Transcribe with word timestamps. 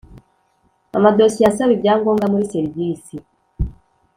Amadosiye 0.97 1.45
asaba 1.47 1.71
ibyangombwa 1.75 2.25
muri 2.31 2.49
serivisi 2.53 3.15